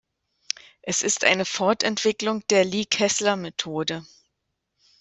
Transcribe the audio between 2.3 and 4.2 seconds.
der Lee-Kesler-Methode.